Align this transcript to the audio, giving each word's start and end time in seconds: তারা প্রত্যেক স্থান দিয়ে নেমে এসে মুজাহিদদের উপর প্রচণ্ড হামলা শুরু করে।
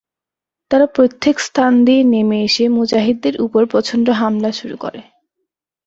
তারা 0.71 0.85
প্রত্যেক 0.95 1.35
স্থান 1.39 1.73
দিয়ে 1.85 2.01
নেমে 2.03 2.37
এসে 2.43 2.65
মুজাহিদদের 2.69 3.35
উপর 3.41 3.61
প্রচণ্ড 3.65 4.07
হামলা 4.19 4.49
শুরু 4.51 4.75
করে। 4.77 5.01